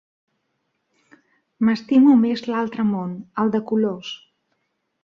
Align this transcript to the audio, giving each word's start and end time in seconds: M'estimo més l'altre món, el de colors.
M'estimo 1.67 2.17
més 2.25 2.45
l'altre 2.49 2.89
món, 2.91 3.13
el 3.45 3.55
de 3.59 3.63
colors. 3.73 4.13